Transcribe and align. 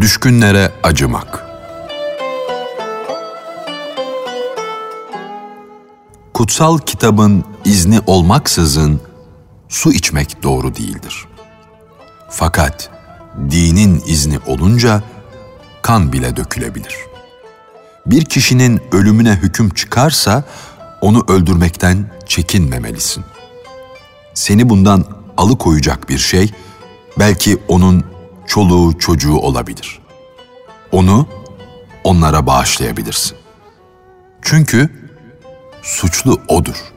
Düşkünlere 0.00 0.72
acımak. 0.82 1.46
Kutsal 6.34 6.78
kitabın 6.78 7.44
izni 7.64 8.00
olmaksızın 8.06 9.00
su 9.68 9.92
içmek 9.92 10.42
doğru 10.42 10.76
değildir. 10.76 11.26
Fakat 12.30 12.90
dinin 13.50 14.02
izni 14.06 14.38
olunca 14.46 15.02
kan 15.82 16.12
bile 16.12 16.36
dökülebilir. 16.36 16.96
Bir 18.06 18.24
kişinin 18.24 18.80
ölümüne 18.92 19.34
hüküm 19.34 19.70
çıkarsa 19.70 20.44
onu 21.00 21.24
öldürmekten 21.28 22.10
çekinmemelisin. 22.26 23.24
Seni 24.34 24.68
bundan 24.68 25.04
alıkoyacak 25.36 26.08
bir 26.08 26.18
şey 26.18 26.50
belki 27.18 27.58
onun 27.68 28.09
çoluğu 28.50 28.98
çocuğu 28.98 29.36
olabilir. 29.36 30.00
Onu 30.92 31.26
onlara 32.04 32.46
bağışlayabilirsin. 32.46 33.36
Çünkü 34.42 35.10
suçlu 35.82 36.40
odur. 36.48 36.92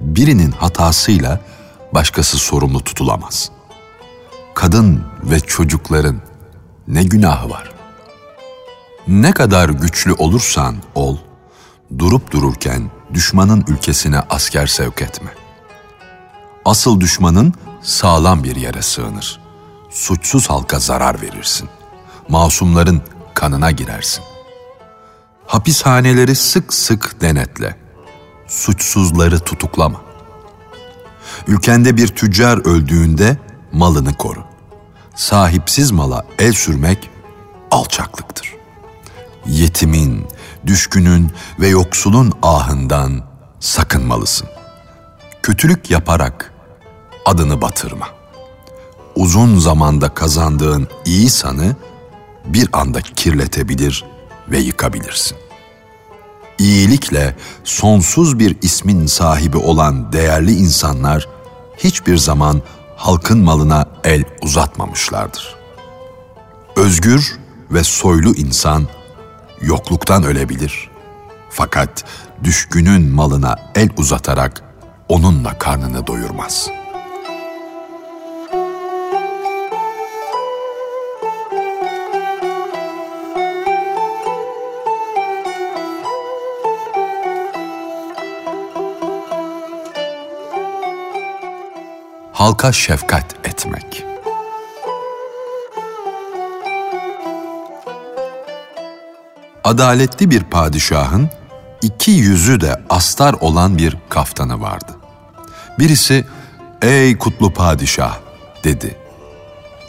Birinin 0.00 0.50
hatasıyla 0.50 1.40
başkası 1.94 2.38
sorumlu 2.38 2.84
tutulamaz. 2.84 3.50
Kadın 4.54 5.04
ve 5.22 5.40
çocukların 5.40 6.20
ne 6.88 7.02
günahı 7.02 7.50
var? 7.50 7.72
Ne 9.08 9.32
kadar 9.32 9.68
güçlü 9.68 10.12
olursan 10.12 10.76
ol, 10.94 11.16
durup 11.98 12.30
dururken 12.30 12.90
düşmanın 13.14 13.64
ülkesine 13.68 14.20
asker 14.30 14.66
sevk 14.66 15.02
etme. 15.02 15.30
Asıl 16.64 17.00
düşmanın 17.00 17.54
sağlam 17.82 18.44
bir 18.44 18.56
yere 18.56 18.82
sığınır. 18.82 19.41
Suçsuz 19.92 20.50
halka 20.50 20.78
zarar 20.78 21.22
verirsin. 21.22 21.68
Masumların 22.28 23.02
kanına 23.34 23.70
girersin. 23.70 24.24
Hapishaneleri 25.46 26.34
sık 26.34 26.74
sık 26.74 27.20
denetle. 27.20 27.76
Suçsuzları 28.48 29.38
tutuklama. 29.38 30.00
Ülkende 31.46 31.96
bir 31.96 32.08
tüccar 32.08 32.58
öldüğünde 32.66 33.36
malını 33.72 34.14
koru. 34.14 34.44
Sahipsiz 35.14 35.90
mala 35.90 36.26
el 36.38 36.52
sürmek 36.52 37.10
alçaklıktır. 37.70 38.56
Yetimin, 39.46 40.26
düşkünün 40.66 41.32
ve 41.60 41.68
yoksulun 41.68 42.32
ahından 42.42 43.24
sakınmalısın. 43.60 44.48
Kötülük 45.42 45.90
yaparak 45.90 46.52
adını 47.26 47.60
batırma. 47.60 48.21
Uzun 49.16 49.58
zamanda 49.58 50.14
kazandığın 50.14 50.88
iyi 51.04 51.30
sanı 51.30 51.76
bir 52.44 52.68
anda 52.72 53.00
kirletebilir 53.00 54.04
ve 54.50 54.58
yıkabilirsin. 54.58 55.38
İyilikle 56.58 57.36
sonsuz 57.64 58.38
bir 58.38 58.56
ismin 58.62 59.06
sahibi 59.06 59.56
olan 59.56 60.12
değerli 60.12 60.52
insanlar 60.52 61.28
hiçbir 61.76 62.16
zaman 62.16 62.62
halkın 62.96 63.38
malına 63.38 63.86
el 64.04 64.24
uzatmamışlardır. 64.42 65.54
Özgür 66.76 67.38
ve 67.70 67.84
soylu 67.84 68.34
insan 68.34 68.88
yokluktan 69.60 70.24
ölebilir. 70.24 70.90
Fakat 71.50 72.04
düşkünün 72.44 73.10
malına 73.10 73.56
el 73.74 73.88
uzatarak 73.96 74.62
onunla 75.08 75.58
karnını 75.58 76.06
doyurmaz. 76.06 76.81
Halka 92.42 92.72
şefkat 92.72 93.46
etmek. 93.46 94.04
Adaletli 99.64 100.30
bir 100.30 100.44
padişahın 100.44 101.30
iki 101.82 102.10
yüzü 102.10 102.60
de 102.60 102.82
astar 102.90 103.32
olan 103.32 103.78
bir 103.78 103.96
kaftanı 104.08 104.60
vardı. 104.60 104.92
Birisi, 105.78 106.24
''Ey 106.82 107.18
kutlu 107.18 107.52
padişah'' 107.52 108.20
dedi. 108.64 108.96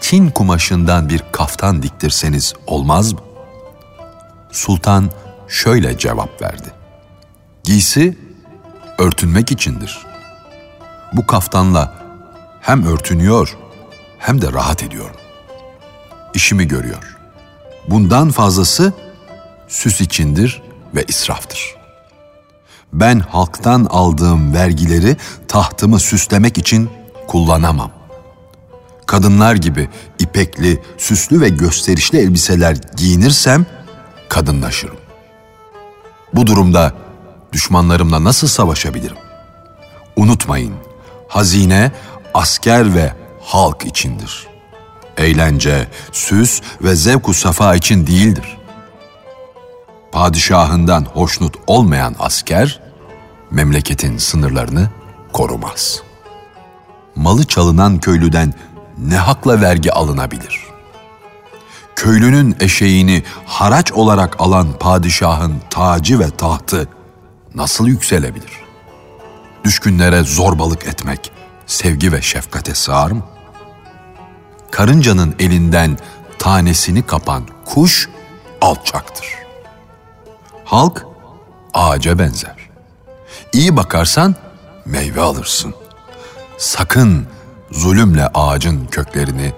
''Çin 0.01 0.29
kumaşından 0.29 1.09
bir 1.09 1.23
kaftan 1.31 1.83
diktirseniz 1.83 2.53
olmaz 2.67 3.13
mı?'' 3.13 3.21
Sultan 4.51 5.09
şöyle 5.47 5.97
cevap 5.97 6.41
verdi. 6.41 6.71
''Giysi 7.63 8.17
örtünmek 8.97 9.51
içindir. 9.51 10.05
Bu 11.13 11.27
kaftanla 11.27 12.02
hem 12.63 12.85
örtünüyor 12.85 13.57
hem 14.19 14.41
de 14.41 14.53
rahat 14.53 14.83
ediyorum. 14.83 15.15
İşimi 16.33 16.67
görüyor. 16.67 17.17
Bundan 17.87 18.31
fazlası 18.31 18.93
süs 19.67 20.01
içindir 20.01 20.61
ve 20.95 21.03
israftır. 21.07 21.75
Ben 22.93 23.19
halktan 23.19 23.87
aldığım 23.89 24.53
vergileri 24.53 25.17
tahtımı 25.47 25.99
süslemek 25.99 26.57
için 26.57 26.89
kullanamam. 27.27 27.91
Kadınlar 29.05 29.55
gibi 29.55 29.89
ipekli, 30.19 30.81
süslü 30.97 31.41
ve 31.41 31.49
gösterişli 31.49 32.19
elbiseler 32.19 32.77
giyinirsem 32.97 33.65
kadınlaşırım. 34.29 34.97
Bu 36.33 36.47
durumda 36.47 36.93
düşmanlarımla 37.53 38.23
nasıl 38.23 38.47
savaşabilirim? 38.47 39.17
Unutmayın, 40.15 40.73
hazine 41.27 41.91
asker 42.33 42.95
ve 42.95 43.13
halk 43.41 43.85
içindir. 43.85 44.47
Eğlence, 45.17 45.87
süs 46.11 46.61
ve 46.81 46.95
zevku 46.95 47.33
safa 47.33 47.75
için 47.75 48.07
değildir. 48.07 48.57
Padişahından 50.11 51.05
hoşnut 51.05 51.55
olmayan 51.67 52.15
asker, 52.19 52.79
memleketin 53.51 54.17
sınırlarını 54.17 54.89
korumaz. 55.33 56.01
Malı 57.15 57.43
çalınan 57.43 57.99
köylüden 57.99 58.53
ne 58.97 59.17
hakla 59.17 59.61
vergi 59.61 59.93
alınabilir? 59.93 60.59
Köylünün 61.95 62.55
eşeğini 62.59 63.23
haraç 63.45 63.91
olarak 63.91 64.41
alan 64.41 64.67
padişahın 64.79 65.61
tacı 65.69 66.19
ve 66.19 66.29
tahtı 66.29 66.87
nasıl 67.55 67.87
yükselebilir? 67.87 68.63
Düşkünlere 69.63 70.23
zorbalık 70.23 70.87
etmek, 70.87 71.31
sevgi 71.67 72.11
ve 72.11 72.21
şefkate 72.21 72.75
sığar 72.75 73.11
mı? 73.11 73.23
Karıncanın 74.71 75.35
elinden 75.39 75.97
tanesini 76.39 77.05
kapan 77.05 77.43
kuş 77.65 78.09
alçaktır. 78.61 79.27
Halk 80.65 81.05
ağaca 81.73 82.19
benzer. 82.19 82.55
İyi 83.53 83.77
bakarsan 83.77 84.35
meyve 84.85 85.21
alırsın. 85.21 85.73
Sakın 86.57 87.27
zulümle 87.71 88.27
ağacın 88.27 88.85
köklerini 88.85 89.53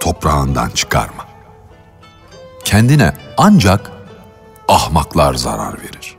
toprağından 0.00 0.70
çıkarma. 0.70 1.26
Kendine 2.64 3.14
ancak 3.36 3.90
ahmaklar 4.68 5.34
zarar 5.34 5.80
verir. 5.82 6.16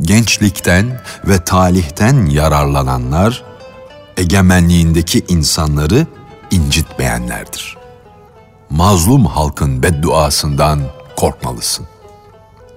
Gençlikten 0.00 1.00
ve 1.24 1.44
talihten 1.44 2.26
yararlananlar 2.26 3.44
egemenliğindeki 4.16 5.24
insanları 5.28 6.06
incitmeyenlerdir. 6.50 7.76
Mazlum 8.70 9.26
halkın 9.26 9.82
bedduasından 9.82 10.80
korkmalısın. 11.16 11.86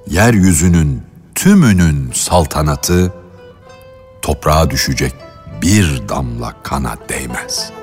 Yeryüzünün 0.08 1.04
tümünün 1.36 2.12
saltanatı 2.14 3.14
toprağa 4.22 4.70
düşecek 4.70 5.14
bir 5.62 6.10
damla 6.10 6.54
kana 6.64 6.98
değmez.'' 7.10 7.79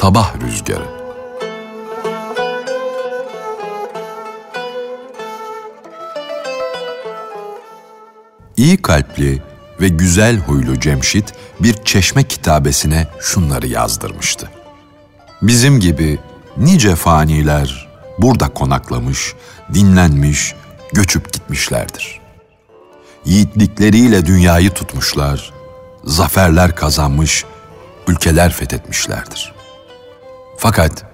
Sabah 0.00 0.34
Rüzgarı 0.40 0.84
İyi 8.56 8.76
kalpli 8.82 9.42
ve 9.80 9.88
güzel 9.88 10.38
huylu 10.38 10.80
Cemşit 10.80 11.32
bir 11.60 11.74
çeşme 11.84 12.24
kitabesine 12.24 13.08
şunları 13.20 13.66
yazdırmıştı. 13.66 14.50
Bizim 15.42 15.80
gibi 15.80 16.18
nice 16.56 16.96
faniler 16.96 17.88
burada 18.18 18.48
konaklamış, 18.48 19.34
dinlenmiş, 19.74 20.54
göçüp 20.92 21.32
gitmişlerdir. 21.32 22.20
Yiğitlikleriyle 23.24 24.26
dünyayı 24.26 24.70
tutmuşlar, 24.70 25.52
zaferler 26.04 26.74
kazanmış, 26.74 27.44
ülkeler 28.08 28.52
fethetmişlerdir. 28.52 29.59
Fakat 30.62 31.04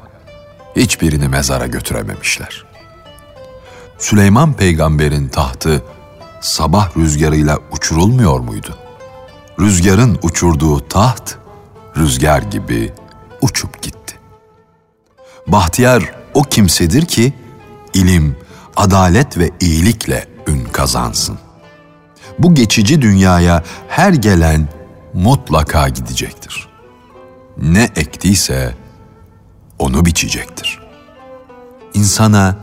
hiçbirini 0.77 1.29
mezara 1.29 1.67
götürememişler. 1.67 2.65
Süleyman 3.99 4.53
peygamberin 4.53 5.29
tahtı 5.29 5.83
sabah 6.41 6.97
rüzgarıyla 6.97 7.59
uçurulmuyor 7.73 8.41
muydu? 8.41 8.79
Rüzgarın 9.61 10.19
uçurduğu 10.23 10.89
taht 10.89 11.37
rüzgar 11.97 12.43
gibi 12.43 12.93
uçup 13.41 13.83
gitti. 13.83 14.17
Bahtiyar 15.47 16.15
o 16.35 16.43
kimsedir 16.43 17.07
ki 17.07 17.33
ilim, 17.95 18.37
adalet 18.77 19.39
ve 19.39 19.51
iyilikle 19.61 20.29
ün 20.47 20.65
kazansın. 20.65 21.39
Bu 22.39 22.55
geçici 22.55 23.03
dünyaya 23.03 23.63
her 23.89 24.13
gelen 24.13 24.69
mutlaka 25.15 25.89
gidecektir. 25.89 26.69
Ne 27.57 27.89
ektiyse 27.97 28.86
onu 29.79 30.05
biçecektir. 30.05 30.79
İnsana 31.95 32.57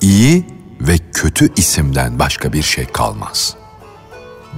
iyi 0.00 0.46
ve 0.80 0.98
kötü 1.12 1.54
isimden 1.54 2.18
başka 2.18 2.52
bir 2.52 2.62
şey 2.62 2.84
kalmaz. 2.86 3.56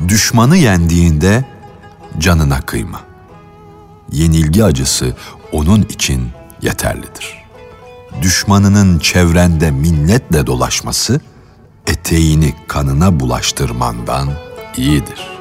Düşmanı 0.09 0.57
yendiğinde 0.57 1.45
canına 2.19 2.61
kıyma. 2.61 3.01
Yenilgi 4.13 4.65
acısı 4.65 5.17
onun 5.53 5.83
için 5.83 6.29
yeterlidir. 6.63 7.45
Düşmanının 8.23 8.99
çevrende 8.99 9.71
minnetle 9.71 10.47
dolaşması 10.47 11.21
eteğini 11.87 12.55
kanına 12.69 13.21
bulaştırmandan 13.21 14.29
iyidir.'' 14.77 15.40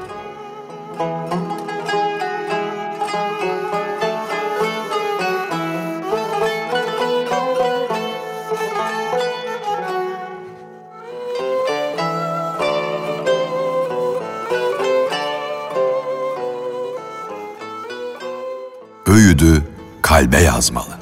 Öğüdü 19.19 19.63
kalbe 20.01 20.41
yazmalı. 20.41 20.99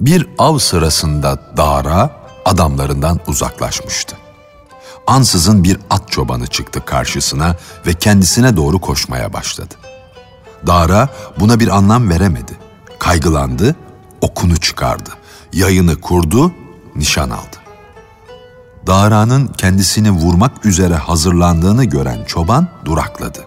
Bir 0.00 0.28
av 0.38 0.58
sırasında 0.58 1.56
Dara 1.56 2.10
adamlarından 2.44 3.20
uzaklaşmıştı. 3.26 4.16
Ansızın 5.06 5.64
bir 5.64 5.78
at 5.90 6.10
çobanı 6.10 6.46
çıktı 6.46 6.84
karşısına 6.84 7.56
ve 7.86 7.94
kendisine 7.94 8.56
doğru 8.56 8.80
koşmaya 8.80 9.32
başladı. 9.32 9.74
Dara 10.66 11.08
buna 11.40 11.60
bir 11.60 11.68
anlam 11.68 12.10
veremedi. 12.10 12.52
Kaygılandı, 12.98 13.76
okunu 14.20 14.56
çıkardı. 14.56 15.10
Yayını 15.52 16.00
kurdu, 16.00 16.52
nişan 16.96 17.30
aldı. 17.30 17.61
Dara'nın 18.86 19.46
kendisini 19.46 20.10
vurmak 20.10 20.66
üzere 20.66 20.94
hazırlandığını 20.94 21.84
gören 21.84 22.24
çoban 22.24 22.68
durakladı. 22.84 23.44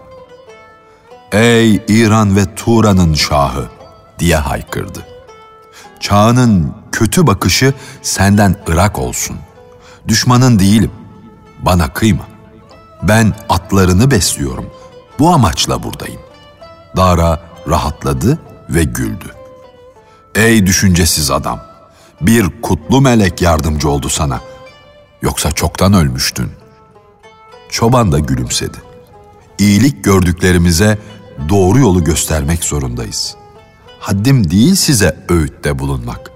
Ey 1.32 1.84
İran 1.88 2.36
ve 2.36 2.54
Turan'ın 2.54 3.14
şahı 3.14 3.68
diye 4.18 4.36
haykırdı. 4.36 5.06
Çağının 6.00 6.74
kötü 6.92 7.26
bakışı 7.26 7.74
senden 8.02 8.56
ırak 8.68 8.98
olsun. 8.98 9.36
Düşmanın 10.08 10.58
değilim. 10.58 10.90
Bana 11.62 11.92
kıyma. 11.92 12.26
Ben 13.02 13.32
atlarını 13.48 14.10
besliyorum. 14.10 14.66
Bu 15.18 15.28
amaçla 15.28 15.82
buradayım. 15.82 16.20
Dara 16.96 17.40
rahatladı 17.68 18.38
ve 18.70 18.84
güldü. 18.84 19.30
Ey 20.34 20.66
düşüncesiz 20.66 21.30
adam! 21.30 21.60
Bir 22.20 22.62
kutlu 22.62 23.00
melek 23.00 23.42
yardımcı 23.42 23.88
oldu 23.88 24.08
sana.'' 24.08 24.55
Yoksa 25.26 25.52
çoktan 25.52 25.92
ölmüştün. 25.92 26.50
Çoban 27.68 28.12
da 28.12 28.18
gülümsedi. 28.18 28.76
İyilik 29.58 30.04
gördüklerimize 30.04 30.98
doğru 31.48 31.78
yolu 31.78 32.04
göstermek 32.04 32.64
zorundayız. 32.64 33.36
Haddim 34.00 34.50
değil 34.50 34.74
size 34.74 35.24
öğütte 35.28 35.78
bulunmak. 35.78 36.30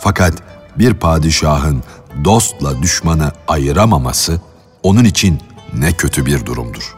Fakat 0.00 0.34
bir 0.78 0.94
padişahın 0.94 1.82
dostla 2.24 2.82
düşmanı 2.82 3.32
ayıramaması 3.48 4.40
onun 4.82 5.04
için 5.04 5.40
ne 5.74 5.92
kötü 5.92 6.26
bir 6.26 6.46
durumdur. 6.46 6.94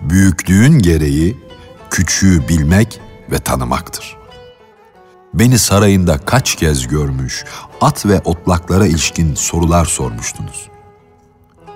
Büyüklüğün 0.00 0.78
gereği 0.78 1.36
küçüğü 1.90 2.48
bilmek 2.48 3.00
ve 3.30 3.38
tanımaktır. 3.38 4.17
Beni 5.38 5.58
sarayında 5.58 6.18
kaç 6.18 6.54
kez 6.54 6.86
görmüş, 6.86 7.44
at 7.80 8.06
ve 8.06 8.20
otlaklara 8.24 8.86
ilişkin 8.86 9.34
sorular 9.34 9.84
sormuştunuz. 9.84 10.68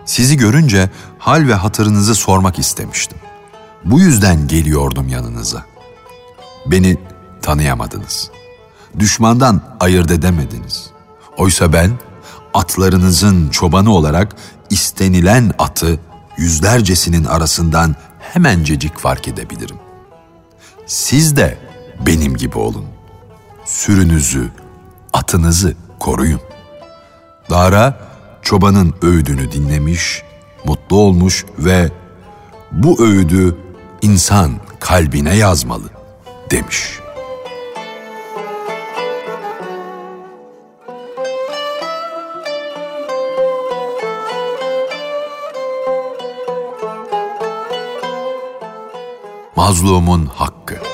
Sizi 0.04 0.36
görünce 0.36 0.90
hal 1.18 1.48
ve 1.48 1.54
hatırınızı 1.54 2.14
sormak 2.14 2.58
istemiştim. 2.58 3.18
Bu 3.84 4.00
yüzden 4.00 4.48
geliyordum 4.48 5.08
yanınıza. 5.08 5.64
Beni 6.66 6.98
tanıyamadınız. 7.42 8.30
Düşmandan 8.98 9.60
ayırt 9.80 10.10
edemediniz. 10.10 10.90
Oysa 11.36 11.72
ben 11.72 11.90
atlarınızın 12.54 13.48
çobanı 13.48 13.90
olarak 13.90 14.36
istenilen 14.70 15.52
atı 15.58 16.00
yüzlercesinin 16.38 17.24
arasından 17.24 17.96
hemencecik 18.20 18.98
fark 18.98 19.28
edebilirim. 19.28 19.76
Siz 20.86 21.36
de 21.36 21.58
benim 22.06 22.36
gibi 22.36 22.58
olun.'' 22.58 23.01
Sürünüzü, 23.64 24.50
atınızı 25.12 25.74
koruyun. 25.98 26.40
Dara 27.50 28.00
çobanın 28.42 28.94
öğüdünü 29.02 29.52
dinlemiş, 29.52 30.22
mutlu 30.64 30.96
olmuş 30.96 31.44
ve 31.58 31.90
bu 32.72 33.04
öğüdü 33.04 33.56
insan 34.02 34.52
kalbine 34.80 35.36
yazmalı 35.36 35.90
demiş. 36.50 36.98
Mazlumun 49.56 50.26
hakkı 50.26 50.91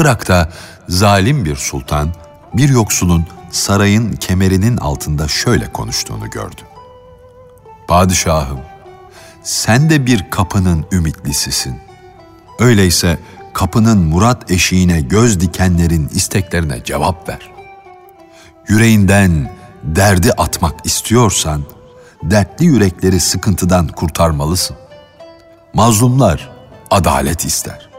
Irak'ta 0.00 0.48
zalim 0.88 1.44
bir 1.44 1.56
sultan 1.56 2.14
bir 2.54 2.68
yoksulun 2.68 3.26
sarayın 3.50 4.12
kemerinin 4.12 4.76
altında 4.76 5.28
şöyle 5.28 5.72
konuştuğunu 5.72 6.30
gördü. 6.30 6.60
Padişahım, 7.88 8.60
sen 9.42 9.90
de 9.90 10.06
bir 10.06 10.30
kapının 10.30 10.86
ümitlisisin. 10.92 11.78
Öyleyse 12.58 13.18
kapının 13.52 13.98
murat 13.98 14.50
eşiğine 14.50 15.00
göz 15.00 15.40
dikenlerin 15.40 16.08
isteklerine 16.14 16.84
cevap 16.84 17.28
ver. 17.28 17.50
Yüreğinden 18.68 19.52
derdi 19.82 20.32
atmak 20.32 20.86
istiyorsan, 20.86 21.62
dertli 22.22 22.66
yürekleri 22.66 23.20
sıkıntıdan 23.20 23.88
kurtarmalısın. 23.88 24.76
Mazlumlar 25.74 26.50
adalet 26.90 27.44
ister 27.44 27.89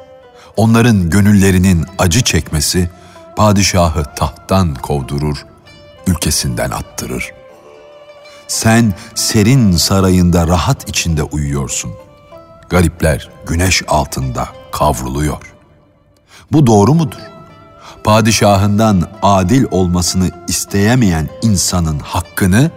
onların 0.57 1.09
gönüllerinin 1.09 1.85
acı 1.99 2.21
çekmesi 2.21 2.89
padişahı 3.35 4.03
tahttan 4.15 4.75
kovdurur, 4.75 5.45
ülkesinden 6.07 6.71
attırır. 6.71 7.31
Sen 8.47 8.93
serin 9.15 9.71
sarayında 9.71 10.47
rahat 10.47 10.89
içinde 10.89 11.23
uyuyorsun. 11.23 11.91
Garipler 12.69 13.29
güneş 13.47 13.83
altında 13.87 14.47
kavruluyor. 14.71 15.53
Bu 16.51 16.67
doğru 16.67 16.93
mudur? 16.93 17.19
Padişahından 18.03 19.09
adil 19.21 19.65
olmasını 19.71 20.31
isteyemeyen 20.47 21.29
insanın 21.41 21.99
hakkını 21.99 22.71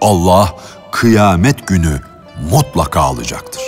Allah 0.00 0.54
kıyamet 0.92 1.66
günü 1.66 2.00
mutlaka 2.50 3.00
alacaktır. 3.00 3.62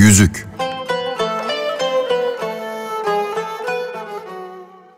Yüzük 0.00 0.48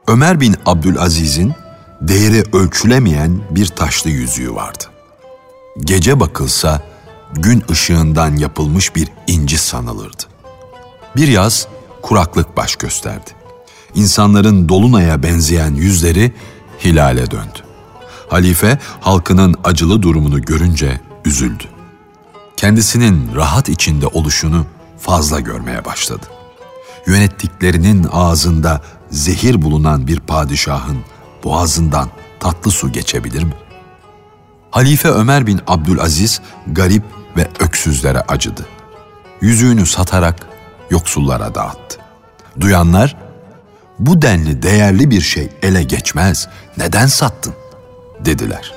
Ömer 0.07 0.41
bin 0.41 0.57
Abdülaziz'in 0.67 1.55
değeri 2.01 2.43
ölçülemeyen 2.53 3.41
bir 3.51 3.67
taşlı 3.67 4.11
yüzüğü 4.11 4.55
vardı. 4.55 4.85
Gece 5.81 6.21
bakılsa 6.21 6.83
gün 7.35 7.65
ışığından 7.71 8.37
yapılmış 8.37 8.97
bir 8.97 9.09
inci 9.27 9.59
sanılırdı. 9.59 10.23
Bir 11.17 11.29
yaz 11.29 11.69
kuraklık 12.03 12.57
baş 12.57 12.77
gösterdi. 12.77 13.31
İnsanların 13.95 14.69
dolunaya 14.69 15.23
benzeyen 15.23 15.75
yüzleri 15.75 16.33
hilale 16.85 17.31
döndü. 17.31 17.59
Halife 18.29 18.79
halkının 19.01 19.55
acılı 19.65 20.03
durumunu 20.03 20.43
görünce 20.43 21.01
üzüldü. 21.25 21.65
Kendisinin 22.57 23.31
rahat 23.35 23.69
içinde 23.69 24.07
oluşunu 24.07 24.67
fazla 25.03 25.41
görmeye 25.41 25.85
başladı. 25.85 26.27
Yönettiklerinin 27.07 28.07
ağzında 28.13 28.81
zehir 29.11 29.63
bulunan 29.63 30.07
bir 30.07 30.21
padişahın 30.21 30.99
boğazından 31.45 32.09
tatlı 32.41 32.71
su 32.71 32.93
geçebilir 32.93 33.43
mi? 33.43 33.55
Halife 34.71 35.09
Ömer 35.09 35.47
bin 35.47 35.61
Abdülaziz 35.67 36.41
garip 36.67 37.05
ve 37.37 37.49
öksüzlere 37.61 38.21
acıdı. 38.21 38.67
Yüzüğünü 39.41 39.87
satarak 39.87 40.47
yoksullara 40.91 41.55
dağıttı. 41.55 41.99
Duyanlar, 42.61 43.17
bu 43.99 44.23
denli 44.23 44.63
değerli 44.63 45.11
bir 45.11 45.21
şey 45.21 45.49
ele 45.63 45.83
geçmez, 45.83 46.49
neden 46.77 47.07
sattın? 47.07 47.55
dediler. 48.25 48.73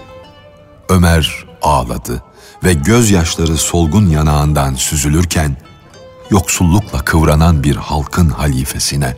Ömer 0.89 1.45
ağladı 1.61 2.23
ve 2.63 2.73
gözyaşları 2.73 3.57
solgun 3.57 4.09
yanağından 4.09 4.75
süzülürken, 4.75 5.57
yoksullukla 6.29 7.05
kıvranan 7.05 7.63
bir 7.63 7.75
halkın 7.75 8.29
halifesine 8.29 9.17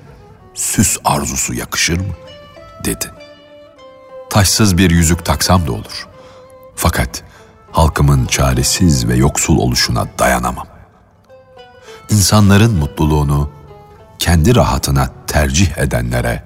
süs 0.54 0.98
arzusu 1.06 1.54
yakışır 1.54 1.98
mı? 1.98 2.14
dedi. 2.86 3.12
Taşsız 4.30 4.78
bir 4.78 4.92
yüzük 4.92 5.26
taksam 5.26 5.68
da 5.68 5.72
olur. 5.72 6.08
Fakat 6.76 7.24
halkımın 7.72 8.26
çaresiz 8.26 9.08
ve 9.08 9.16
yoksul 9.16 9.58
oluşuna 9.58 10.08
dayanamam. 10.20 10.68
İnsanların 12.10 12.74
mutluluğunu 12.74 13.50
kendi 14.20 14.56
rahatına 14.56 15.10
tercih 15.28 15.78
edenlere 15.78 16.44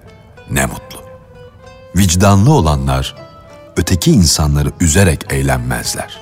ne 0.50 0.66
mutlu. 0.66 1.00
Vicdanlı 1.96 2.54
olanlar 2.54 3.16
öteki 3.78 4.12
insanları 4.12 4.72
üzerek 4.80 5.34
eğlenmezler. 5.34 6.20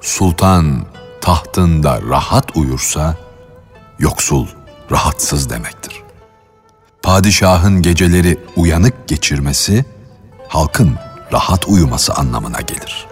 Sultan 0.00 0.86
tahtında 1.20 2.02
rahat 2.02 2.56
uyursa 2.56 3.16
yoksul 4.04 4.46
rahatsız 4.90 5.50
demektir. 5.50 6.02
Padişahın 7.02 7.82
geceleri 7.82 8.38
uyanık 8.56 9.08
geçirmesi 9.08 9.84
halkın 10.48 10.94
rahat 11.32 11.68
uyuması 11.68 12.14
anlamına 12.14 12.60
gelir.'' 12.60 13.06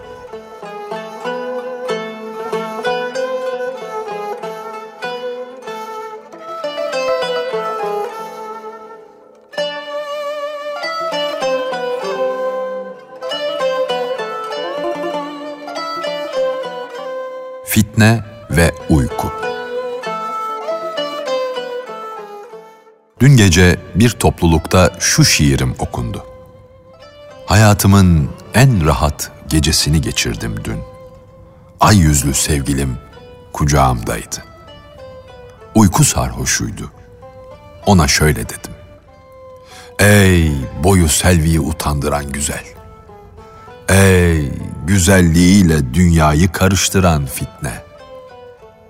Fitne 17.65 18.23
ve 18.49 18.71
Uyku 18.89 19.42
Dün 23.23 23.37
gece 23.37 23.79
bir 23.95 24.09
toplulukta 24.09 24.91
şu 24.99 25.25
şiirim 25.25 25.75
okundu. 25.79 26.25
Hayatımın 27.45 28.29
en 28.53 28.85
rahat 28.85 29.31
gecesini 29.47 30.01
geçirdim 30.01 30.55
dün. 30.63 30.79
Ay 31.79 31.97
yüzlü 31.97 32.33
sevgilim 32.33 32.97
kucağımdaydı. 33.53 34.35
Uyku 35.75 36.03
sarhoşuydu. 36.03 36.91
Ona 37.85 38.07
şöyle 38.07 38.49
dedim. 38.49 38.73
Ey 39.99 40.51
boyu 40.83 41.09
selviyi 41.09 41.59
utandıran 41.59 42.31
güzel. 42.31 42.65
Ey 43.89 44.51
güzelliğiyle 44.87 45.93
dünyayı 45.93 46.51
karıştıran 46.51 47.25
fitne. 47.25 47.73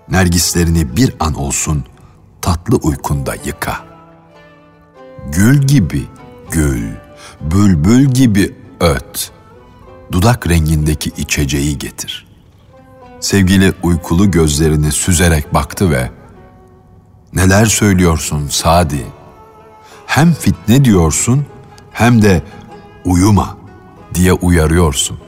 Nergislerini 0.10 0.98
bir 0.98 1.16
an 1.20 1.34
olsun 1.34 1.86
tatlı 2.42 2.76
uykunda 2.76 3.36
yıka. 3.46 3.93
Gül 5.32 5.62
gibi 5.62 6.08
gül, 6.52 6.84
bülbül 7.42 8.06
gibi 8.06 8.56
öt. 8.80 9.32
Dudak 10.12 10.48
rengindeki 10.48 11.12
içeceği 11.18 11.78
getir. 11.78 12.28
Sevgili 13.20 13.74
uykulu 13.84 14.32
gözlerini 14.32 14.92
süzerek 14.92 15.54
baktı 15.54 15.92
ve 15.92 16.12
Neler 17.34 17.66
söylüyorsun 17.66 18.48
Sadi? 18.48 19.06
Hem 20.06 20.34
fitne 20.34 20.86
diyorsun 20.86 21.46
hem 21.92 22.22
de 22.22 22.44
uyuma.'' 23.06 23.64
diye 24.14 24.34
uyarıyorsun. 24.34 25.20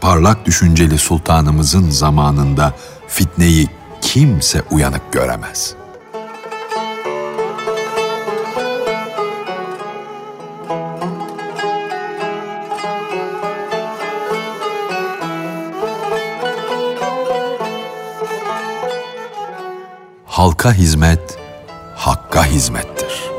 Parlak 0.00 0.46
düşünceli 0.46 0.98
sultanımızın 0.98 1.90
zamanında 1.90 2.74
fitneyi 3.08 3.68
kimse 4.00 4.62
uyanık 4.70 5.12
göremez. 5.12 5.74
Halka 20.34 20.72
hizmet, 20.72 21.38
hakka 21.96 22.46
hizmettir. 22.46 23.30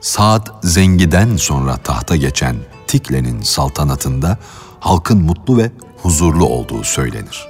Saad 0.00 0.46
Zengi'den 0.62 1.36
sonra 1.36 1.76
tahta 1.76 2.16
geçen 2.16 2.56
Tikle'nin 2.86 3.42
saltanatında 3.42 4.38
halkın 4.80 5.22
mutlu 5.22 5.58
ve 5.58 5.70
huzurlu 6.02 6.46
olduğu 6.46 6.84
söylenir. 6.84 7.48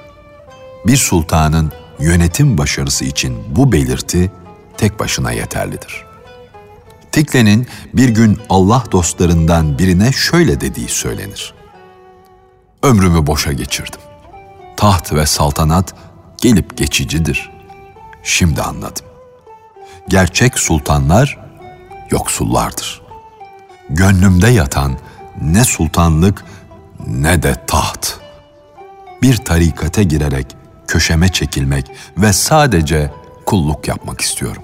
Bir 0.87 0.97
sultanın 0.97 1.73
yönetim 2.01 2.59
başarısı 2.59 3.05
için 3.05 3.39
bu 3.57 3.73
belirti 3.73 4.33
tek 4.77 5.01
başına 5.01 5.33
yeterlidir. 5.33 6.05
Tikle'nin 7.13 7.67
bir 7.95 8.09
gün 8.09 8.39
Allah 8.49 8.85
dostlarından 8.93 9.79
birine 9.79 10.13
şöyle 10.13 10.61
dediği 10.61 10.89
söylenir. 10.89 11.60
Ömrümü 12.83 13.27
boşa 13.27 13.53
geçirdim. 13.53 14.01
Taht 14.77 15.13
ve 15.13 15.27
saltanat 15.27 15.95
gelip 16.39 16.77
geçicidir. 16.77 17.51
Şimdi 18.23 18.63
anladım. 18.63 19.07
Gerçek 20.09 20.59
sultanlar 20.59 21.39
yoksullardır. 22.11 23.03
Gönlümde 23.91 24.49
yatan 24.49 24.99
ne 25.41 25.65
sultanlık 25.65 26.45
ne 27.07 27.43
de 27.43 27.67
taht. 27.67 28.19
Bir 29.23 29.37
tarikate 29.37 30.03
girerek 30.03 30.57
köşeme 30.87 31.29
çekilmek 31.29 31.91
ve 32.17 32.33
sadece 32.33 33.11
kulluk 33.47 33.89
yapmak 33.89 34.21
istiyorum. 34.21 34.63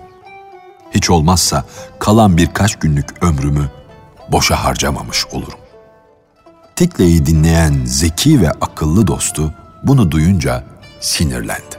Hiç 0.91 1.11
olmazsa 1.11 1.65
kalan 1.99 2.37
birkaç 2.37 2.77
günlük 2.77 3.25
ömrümü 3.25 3.71
boşa 4.29 4.65
harcamamış 4.65 5.27
olurum. 5.27 5.66
Tikle'yi 6.77 7.27
dinleyen 7.27 7.85
zeki 7.85 8.41
ve 8.41 8.51
akıllı 8.51 9.07
dostu 9.07 9.53
bunu 9.83 10.11
duyunca 10.11 10.65
sinirlendi. 11.01 11.77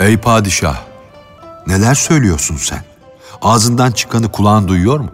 Ey 0.00 0.16
padişah, 0.16 0.82
neler 1.66 1.94
söylüyorsun 1.94 2.56
sen? 2.56 2.84
Ağzından 3.42 3.92
çıkanı 3.92 4.32
kulağın 4.32 4.68
duyuyor 4.68 5.00
mu? 5.00 5.10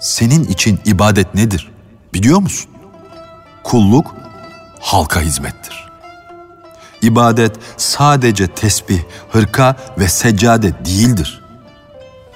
Senin 0.00 0.44
için 0.44 0.80
ibadet 0.84 1.34
nedir? 1.34 1.72
Biliyor 2.14 2.38
musun? 2.38 2.70
Kulluk 3.64 4.14
halka 4.80 5.20
hizmettir. 5.20 5.88
İbadet 7.02 7.56
sadece 7.76 8.46
tesbih, 8.46 9.02
hırka 9.30 9.76
ve 9.98 10.08
seccade 10.08 10.84
değildir. 10.84 11.42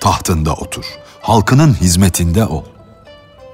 Tahtında 0.00 0.54
otur, 0.54 0.84
halkının 1.22 1.74
hizmetinde 1.74 2.46
ol. 2.46 2.64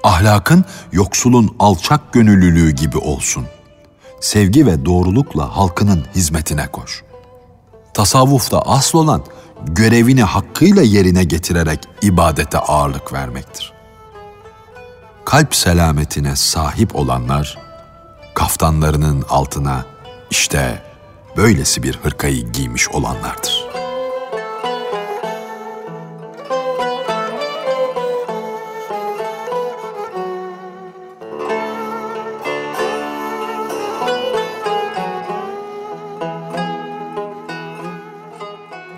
Ahlakın 0.03 0.65
yoksulun 0.91 1.55
alçak 1.59 2.13
gönüllülüğü 2.13 2.71
gibi 2.71 2.97
olsun. 2.97 3.45
Sevgi 4.21 4.65
ve 4.65 4.85
doğrulukla 4.85 5.57
halkının 5.57 6.05
hizmetine 6.15 6.67
koş. 6.67 7.03
Tasavvufta 7.93 8.59
asıl 8.59 8.99
olan 8.99 9.23
görevini 9.65 10.23
hakkıyla 10.23 10.81
yerine 10.81 11.23
getirerek 11.23 11.79
ibadete 12.01 12.57
ağırlık 12.57 13.13
vermektir. 13.13 13.73
Kalp 15.25 15.55
selametine 15.55 16.35
sahip 16.35 16.95
olanlar 16.95 17.57
kaftanlarının 18.33 19.25
altına 19.29 19.85
işte 20.29 20.83
böylesi 21.37 21.83
bir 21.83 21.95
hırkayı 22.03 22.51
giymiş 22.51 22.89
olanlardır. 22.89 23.66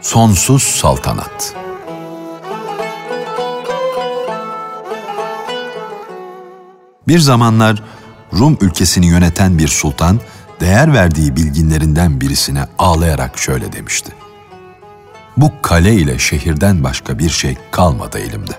Sonsuz 0.10 0.64
Saltanat 0.64 1.56
Bir 7.08 7.20
zamanlar 7.20 7.84
Rum 8.34 8.58
ülkesini 8.62 9.06
yöneten 9.06 9.58
bir 9.58 9.68
sultan, 9.68 10.20
değer 10.60 10.94
verdiği 10.94 11.36
bilginlerinden 11.36 12.22
birisine 12.22 12.66
ağlayarak 12.78 13.38
şöyle 13.38 13.74
demişti. 13.74 14.12
Bu 15.38 15.52
kale 15.62 15.94
ile 15.94 16.20
şehirden 16.20 16.84
başka 16.84 17.20
bir 17.20 17.30
şey 17.30 17.58
kalmadı 17.72 18.20
elimde. 18.20 18.54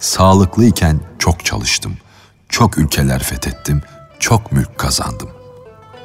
Sağlıklıyken 0.00 1.00
çok 1.18 1.44
çalıştım, 1.44 1.96
çok 2.48 2.78
ülkeler 2.78 3.22
fethettim, 3.22 3.82
çok 4.18 4.52
mülk 4.52 4.78
kazandım. 4.78 5.28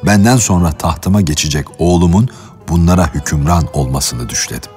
Benden 0.05 0.37
sonra 0.37 0.71
tahtıma 0.71 1.21
geçecek 1.21 1.67
oğlumun 1.79 2.29
bunlara 2.67 3.13
hükümran 3.13 3.67
olmasını 3.73 4.29
düşledim. 4.29 4.71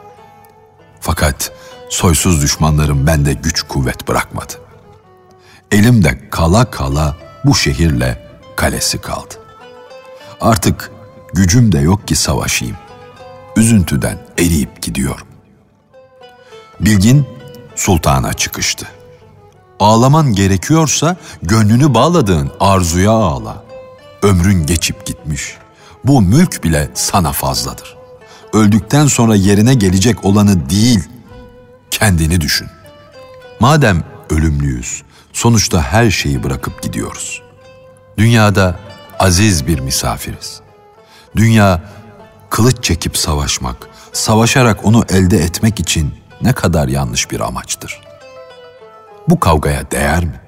Fakat 1.00 1.52
soysuz 1.90 2.42
düşmanlarım 2.42 3.06
bende 3.06 3.32
güç 3.32 3.62
kuvvet 3.62 4.08
bırakmadı. 4.08 4.52
Elimde 5.70 6.30
kala 6.30 6.70
kala 6.70 7.16
bu 7.44 7.54
şehirle 7.54 8.30
kalesi 8.56 9.00
kaldı. 9.00 9.34
Artık 10.40 10.90
gücüm 11.34 11.72
de 11.72 11.78
yok 11.78 12.08
ki 12.08 12.16
savaşayım. 12.16 12.76
Üzüntüden 13.56 14.18
eriyip 14.38 14.82
gidiyorum. 14.82 15.26
Bilgin 16.80 17.26
sultana 17.76 18.32
çıkıştı. 18.32 18.86
Ağlaman 19.80 20.32
gerekiyorsa 20.32 21.16
gönlünü 21.42 21.94
bağladığın 21.94 22.50
arzuya 22.60 23.10
ağla. 23.10 23.64
Ömrün 24.22 24.66
geçip 24.66 25.06
gitmiş. 25.06 25.58
Bu 26.04 26.22
mülk 26.22 26.64
bile 26.64 26.90
sana 26.94 27.32
fazladır. 27.32 27.96
Öldükten 28.52 29.06
sonra 29.06 29.34
yerine 29.34 29.74
gelecek 29.74 30.24
olanı 30.24 30.70
değil, 30.70 31.08
kendini 31.90 32.40
düşün. 32.40 32.68
Madem 33.60 34.04
ölümlüyüz, 34.30 35.02
sonuçta 35.32 35.82
her 35.82 36.10
şeyi 36.10 36.42
bırakıp 36.42 36.82
gidiyoruz. 36.82 37.42
Dünyada 38.18 38.76
aziz 39.18 39.66
bir 39.66 39.80
misafiriz. 39.80 40.60
Dünya 41.36 41.82
kılıç 42.50 42.84
çekip 42.84 43.18
savaşmak, 43.18 43.76
savaşarak 44.12 44.84
onu 44.84 45.04
elde 45.08 45.38
etmek 45.38 45.80
için 45.80 46.14
ne 46.42 46.52
kadar 46.52 46.88
yanlış 46.88 47.30
bir 47.30 47.40
amaçtır. 47.40 48.00
Bu 49.28 49.40
kavgaya 49.40 49.90
değer 49.90 50.24
mi? 50.24 50.40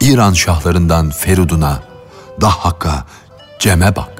İran 0.00 0.32
şahlarından 0.32 1.10
Ferudun'a, 1.10 1.82
Dahhak'a, 2.40 3.04
Cem'e 3.58 3.96
bak. 3.96 4.19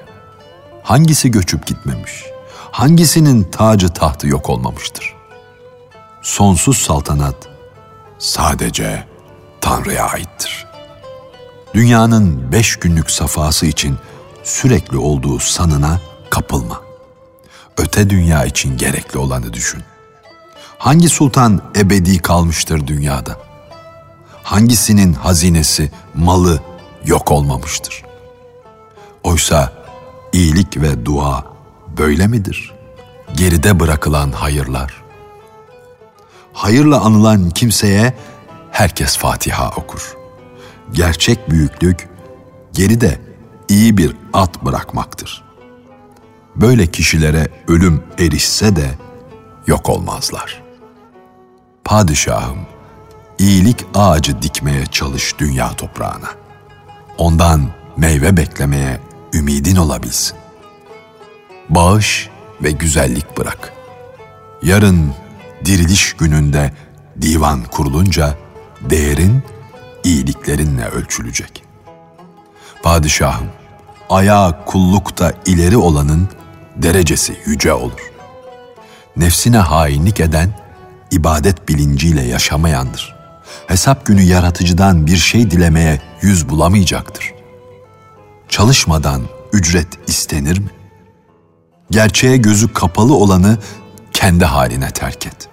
Hangisi 0.90 1.30
göçüp 1.30 1.66
gitmemiş? 1.66 2.24
Hangisinin 2.70 3.44
tacı 3.44 3.88
tahtı 3.88 4.26
yok 4.26 4.50
olmamıştır? 4.50 5.14
Sonsuz 6.22 6.78
saltanat 6.78 7.48
sadece 8.18 9.04
Tanrı'ya 9.60 10.06
aittir. 10.06 10.66
Dünyanın 11.74 12.52
beş 12.52 12.76
günlük 12.76 13.10
safası 13.10 13.66
için 13.66 13.96
sürekli 14.44 14.96
olduğu 14.96 15.38
sanına 15.38 16.00
kapılma. 16.30 16.80
Öte 17.78 18.10
dünya 18.10 18.44
için 18.44 18.76
gerekli 18.76 19.18
olanı 19.18 19.52
düşün. 19.52 19.82
Hangi 20.78 21.08
sultan 21.08 21.62
ebedi 21.76 22.18
kalmıştır 22.18 22.86
dünyada? 22.86 23.40
Hangisinin 24.42 25.12
hazinesi, 25.12 25.90
malı 26.14 26.60
yok 27.04 27.30
olmamıştır? 27.32 28.04
Oysa 29.22 29.79
iyilik 30.32 30.76
ve 30.76 31.04
dua 31.04 31.44
böyle 31.98 32.26
midir? 32.26 32.74
Geride 33.34 33.80
bırakılan 33.80 34.32
hayırlar. 34.32 35.02
Hayırla 36.52 37.00
anılan 37.00 37.50
kimseye 37.50 38.14
herkes 38.70 39.16
Fatiha 39.16 39.70
okur. 39.70 40.16
Gerçek 40.92 41.50
büyüklük 41.50 42.08
geride 42.72 43.20
iyi 43.68 43.96
bir 43.96 44.16
at 44.32 44.64
bırakmaktır. 44.64 45.44
Böyle 46.56 46.86
kişilere 46.86 47.48
ölüm 47.68 48.02
erişse 48.18 48.76
de 48.76 48.90
yok 49.66 49.88
olmazlar. 49.88 50.62
Padişahım, 51.84 52.58
iyilik 53.38 53.86
ağacı 53.94 54.42
dikmeye 54.42 54.86
çalış 54.86 55.38
dünya 55.38 55.72
toprağına. 55.72 56.28
Ondan 57.18 57.70
meyve 57.96 58.36
beklemeye 58.36 59.00
ümidin 59.32 59.76
olabilsin. 59.76 60.36
Bağış 61.68 62.28
ve 62.62 62.70
güzellik 62.70 63.38
bırak. 63.38 63.72
Yarın 64.62 65.14
diriliş 65.64 66.12
gününde 66.12 66.72
divan 67.22 67.64
kurulunca 67.64 68.34
değerin 68.80 69.42
iyiliklerinle 70.04 70.84
ölçülecek. 70.84 71.64
Padişahım, 72.82 73.46
ayağı 74.10 74.64
kullukta 74.64 75.32
ileri 75.46 75.76
olanın 75.76 76.28
derecesi 76.76 77.36
yüce 77.46 77.72
olur. 77.72 78.12
Nefsine 79.16 79.58
hainlik 79.58 80.20
eden, 80.20 80.50
ibadet 81.10 81.68
bilinciyle 81.68 82.22
yaşamayandır. 82.22 83.16
Hesap 83.66 84.06
günü 84.06 84.22
yaratıcıdan 84.22 85.06
bir 85.06 85.16
şey 85.16 85.50
dilemeye 85.50 86.00
yüz 86.22 86.48
bulamayacaktır. 86.48 87.39
Çalışmadan 88.50 89.22
ücret 89.52 89.88
istenir 90.06 90.58
mi? 90.58 90.70
Gerçeğe 91.90 92.36
gözü 92.36 92.72
kapalı 92.72 93.14
olanı 93.14 93.58
kendi 94.12 94.44
haline 94.44 94.90
terk 94.90 95.26
et. 95.26 95.48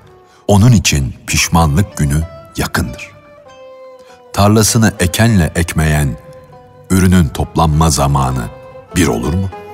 Onun 0.48 0.72
için 0.72 1.14
pişmanlık 1.28 1.98
günü 1.98 2.24
yakındır. 2.58 3.12
Tarlasını 4.34 4.94
ekenle 5.00 5.52
ekmeyen, 5.56 6.18
ürünün 6.90 7.28
toplanma 7.28 7.90
zamanı 7.90 8.50
bir 8.96 9.08
olur 9.08 9.34
mu?'' 9.34 9.67